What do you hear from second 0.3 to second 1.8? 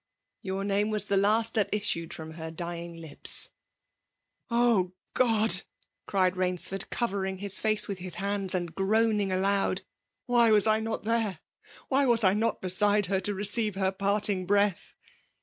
Your name was the last' that